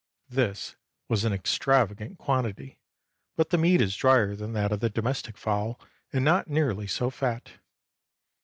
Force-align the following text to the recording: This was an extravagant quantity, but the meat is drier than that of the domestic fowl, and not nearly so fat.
This 0.29 0.75
was 1.07 1.25
an 1.25 1.31
extravagant 1.31 2.17
quantity, 2.17 2.79
but 3.35 3.51
the 3.51 3.57
meat 3.59 3.81
is 3.81 3.95
drier 3.95 4.35
than 4.35 4.53
that 4.53 4.71
of 4.71 4.79
the 4.79 4.89
domestic 4.89 5.37
fowl, 5.37 5.79
and 6.11 6.25
not 6.25 6.47
nearly 6.47 6.87
so 6.87 7.11
fat. 7.11 7.59